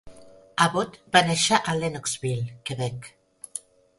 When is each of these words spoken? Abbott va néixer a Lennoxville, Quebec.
Abbott 0.63 0.95
va 1.17 1.21
néixer 1.27 1.59
a 1.73 1.77
Lennoxville, 1.83 2.57
Quebec. 2.71 3.09